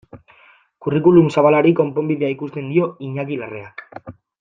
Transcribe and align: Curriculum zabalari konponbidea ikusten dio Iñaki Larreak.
Curriculum 0.85 1.29
zabalari 1.35 1.75
konponbidea 1.83 2.33
ikusten 2.39 2.75
dio 2.75 2.91
Iñaki 3.11 3.41
Larreak. 3.45 3.89